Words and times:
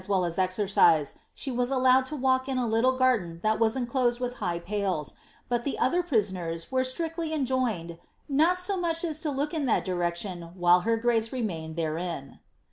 75 0.01 0.17
M 0.17 0.23
welJ 0.23 0.27
as 0.29 0.39
exercise, 0.39 1.19
she 1.35 1.51
was 1.51 1.69
allowed 1.69 2.07
to 2.07 2.15
walk 2.15 2.49
in 2.49 2.57
a 2.57 2.65
little 2.65 2.93
garden 2.93 3.39
that 3.43 3.59
was 3.59 3.77
encloaied 3.77 4.19
with 4.19 4.37
high 4.37 4.57
pales, 4.57 5.13
but 5.47 5.63
the 5.63 5.77
other 5.77 6.01
prisoners 6.01 6.71
were 6.71 6.83
strictly 6.83 7.31
enjoined 7.35 7.99
*^Dot 8.27 8.57
so 8.57 8.77
much 8.77 9.03
as 9.03 9.19
to 9.19 9.29
look 9.29 9.53
in 9.53 9.67
that 9.67 9.85
direction 9.85 10.53
while 10.55 10.79
her 10.79 10.97
grace 10.97 11.31
remained 11.31 11.75
therein. 11.75 12.39